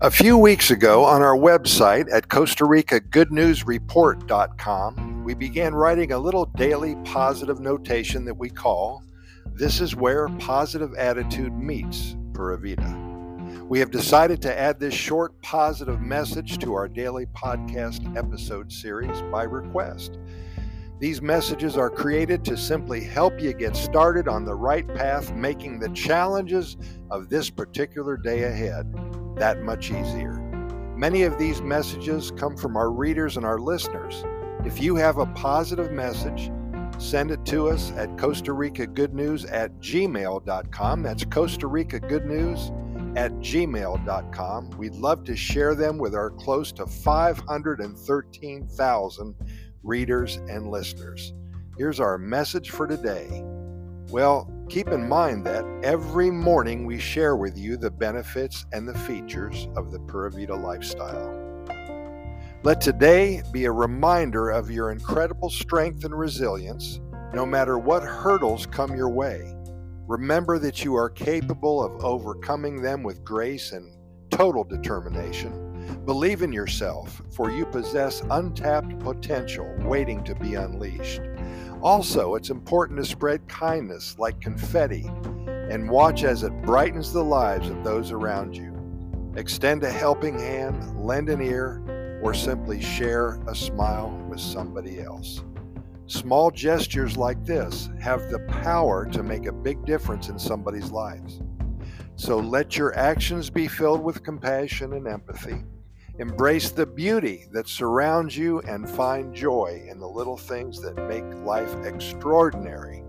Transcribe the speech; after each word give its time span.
A 0.00 0.12
few 0.12 0.38
weeks 0.38 0.70
ago, 0.70 1.04
on 1.04 1.22
our 1.22 1.36
website 1.36 2.06
at 2.12 2.28
Costa 2.28 2.64
Rica 2.64 3.00
GoodNewsReport.com, 3.00 5.24
we 5.24 5.34
began 5.34 5.74
writing 5.74 6.12
a 6.12 6.18
little 6.20 6.44
daily 6.44 6.94
positive 7.04 7.58
notation 7.58 8.24
that 8.24 8.36
we 8.36 8.48
call 8.48 9.02
This 9.54 9.80
is 9.80 9.96
Where 9.96 10.28
Positive 10.38 10.94
Attitude 10.94 11.52
Meets 11.52 12.14
Pura 12.32 12.58
Vida. 12.58 12.96
We 13.64 13.80
have 13.80 13.90
decided 13.90 14.40
to 14.42 14.56
add 14.56 14.78
this 14.78 14.94
short 14.94 15.42
positive 15.42 16.00
message 16.00 16.58
to 16.58 16.74
our 16.74 16.86
daily 16.86 17.26
podcast 17.26 18.16
episode 18.16 18.70
series 18.70 19.20
by 19.32 19.42
request. 19.42 20.16
These 21.00 21.22
messages 21.22 21.76
are 21.76 21.90
created 21.90 22.44
to 22.44 22.56
simply 22.56 23.00
help 23.00 23.40
you 23.40 23.52
get 23.52 23.74
started 23.74 24.28
on 24.28 24.44
the 24.44 24.54
right 24.54 24.86
path, 24.94 25.34
making 25.34 25.80
the 25.80 25.88
challenges 25.88 26.76
of 27.10 27.28
this 27.28 27.50
particular 27.50 28.16
day 28.16 28.44
ahead 28.44 28.94
that 29.38 29.62
much 29.62 29.90
easier. 29.90 30.32
Many 30.96 31.22
of 31.22 31.38
these 31.38 31.62
messages 31.62 32.32
come 32.32 32.56
from 32.56 32.76
our 32.76 32.90
readers 32.90 33.36
and 33.36 33.46
our 33.46 33.58
listeners. 33.58 34.24
If 34.64 34.82
you 34.82 34.96
have 34.96 35.18
a 35.18 35.26
positive 35.26 35.92
message, 35.92 36.50
send 36.98 37.30
it 37.30 37.44
to 37.46 37.68
us 37.68 37.92
at 37.92 38.18
Costa 38.18 38.52
Rica 38.52 38.84
Good 38.86 39.14
News 39.14 39.44
at 39.44 39.78
gmail.com. 39.78 41.02
That's 41.02 41.24
Costa 41.24 41.68
Rica 41.68 42.00
Good 42.00 42.26
News 42.26 42.72
at 43.16 43.32
gmail.com. 43.34 44.70
We'd 44.70 44.94
love 44.94 45.24
to 45.24 45.36
share 45.36 45.74
them 45.74 45.98
with 45.98 46.14
our 46.14 46.30
close 46.30 46.72
to 46.72 46.86
513,000 46.86 49.34
readers 49.82 50.36
and 50.48 50.70
listeners. 50.70 51.34
Here's 51.76 52.00
our 52.00 52.16
message 52.18 52.70
for 52.70 52.88
today. 52.88 53.44
Well, 54.10 54.50
keep 54.68 54.88
in 54.88 55.08
mind 55.08 55.44
that 55.46 55.64
every 55.82 56.30
morning 56.30 56.84
we 56.84 56.98
share 56.98 57.36
with 57.36 57.56
you 57.56 57.76
the 57.76 57.90
benefits 57.90 58.66
and 58.72 58.86
the 58.86 58.98
features 58.98 59.68
of 59.76 59.90
the 59.90 59.98
Pura 60.00 60.30
Vida 60.30 60.54
lifestyle. 60.54 61.34
Let 62.62 62.80
today 62.80 63.42
be 63.52 63.64
a 63.64 63.72
reminder 63.72 64.50
of 64.50 64.70
your 64.70 64.90
incredible 64.90 65.48
strength 65.48 66.04
and 66.04 66.14
resilience, 66.14 67.00
no 67.32 67.46
matter 67.46 67.78
what 67.78 68.02
hurdles 68.02 68.66
come 68.66 68.94
your 68.94 69.08
way. 69.08 69.54
Remember 70.06 70.58
that 70.58 70.84
you 70.84 70.94
are 70.96 71.10
capable 71.10 71.82
of 71.82 72.04
overcoming 72.04 72.82
them 72.82 73.02
with 73.02 73.24
grace 73.24 73.72
and 73.72 73.94
total 74.30 74.64
determination. 74.64 75.67
Believe 76.04 76.42
in 76.42 76.52
yourself, 76.52 77.22
for 77.30 77.50
you 77.50 77.66
possess 77.66 78.22
untapped 78.30 78.98
potential 79.00 79.72
waiting 79.80 80.22
to 80.24 80.34
be 80.34 80.54
unleashed. 80.54 81.20
Also, 81.82 82.34
it's 82.34 82.50
important 82.50 82.98
to 82.98 83.04
spread 83.04 83.46
kindness 83.48 84.16
like 84.18 84.40
confetti 84.40 85.10
and 85.70 85.88
watch 85.88 86.24
as 86.24 86.42
it 86.42 86.62
brightens 86.62 87.12
the 87.12 87.22
lives 87.22 87.68
of 87.68 87.84
those 87.84 88.10
around 88.10 88.56
you. 88.56 88.74
Extend 89.36 89.84
a 89.84 89.90
helping 89.90 90.38
hand, 90.38 90.98
lend 90.98 91.28
an 91.28 91.40
ear, 91.40 91.82
or 92.22 92.34
simply 92.34 92.80
share 92.80 93.40
a 93.46 93.54
smile 93.54 94.10
with 94.28 94.40
somebody 94.40 95.00
else. 95.00 95.42
Small 96.06 96.50
gestures 96.50 97.16
like 97.16 97.44
this 97.44 97.90
have 98.00 98.30
the 98.30 98.40
power 98.62 99.04
to 99.06 99.22
make 99.22 99.46
a 99.46 99.52
big 99.52 99.84
difference 99.84 100.28
in 100.28 100.38
somebody's 100.38 100.90
lives. 100.90 101.42
So 102.16 102.38
let 102.38 102.76
your 102.76 102.96
actions 102.98 103.50
be 103.50 103.68
filled 103.68 104.02
with 104.02 104.24
compassion 104.24 104.94
and 104.94 105.06
empathy. 105.06 105.62
Embrace 106.18 106.70
the 106.72 106.84
beauty 106.84 107.46
that 107.52 107.68
surrounds 107.68 108.36
you 108.36 108.58
and 108.62 108.90
find 108.90 109.32
joy 109.32 109.86
in 109.88 110.00
the 110.00 110.08
little 110.08 110.36
things 110.36 110.80
that 110.80 110.96
make 111.08 111.24
life 111.44 111.72
extraordinary. 111.84 113.04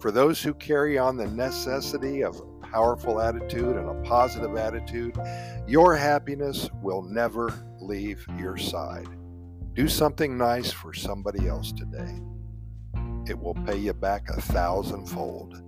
For 0.00 0.10
those 0.10 0.42
who 0.42 0.54
carry 0.54 0.98
on 0.98 1.16
the 1.16 1.28
necessity 1.28 2.22
of 2.22 2.36
a 2.36 2.66
powerful 2.66 3.20
attitude 3.20 3.76
and 3.76 3.88
a 3.88 4.02
positive 4.02 4.56
attitude, 4.56 5.16
your 5.68 5.94
happiness 5.94 6.68
will 6.82 7.02
never 7.02 7.52
leave 7.80 8.26
your 8.36 8.56
side. 8.56 9.06
Do 9.74 9.86
something 9.86 10.36
nice 10.36 10.72
for 10.72 10.92
somebody 10.92 11.46
else 11.46 11.70
today. 11.70 12.18
It 13.28 13.38
will 13.38 13.54
pay 13.54 13.76
you 13.76 13.92
back 13.92 14.30
a 14.30 14.40
thousandfold. 14.40 15.62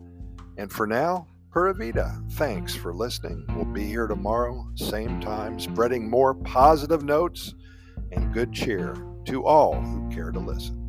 And 0.59 0.73
for 0.73 0.89
now, 0.89 1.29
Pura 1.51 1.75
Vida, 1.75 2.23
thanks 2.31 2.77
for 2.77 2.95
listening. 2.95 3.45
We'll 3.57 3.65
be 3.65 3.85
here 3.85 4.07
tomorrow, 4.07 4.69
same 4.77 5.21
time, 5.21 5.59
spreading 5.59 6.09
more 6.09 6.33
positive 6.33 7.03
notes 7.03 7.55
and 8.13 8.33
good 8.33 8.53
cheer 8.53 8.95
to 9.25 9.45
all 9.45 9.75
who 9.81 10.09
care 10.15 10.31
to 10.31 10.39
listen. 10.39 10.80